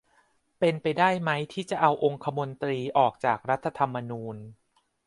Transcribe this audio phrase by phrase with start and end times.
[0.59, 4.37] เป็นไปได้ไหมที่จะเอาองคมนตรีออกจากรัฐธรรมนูญ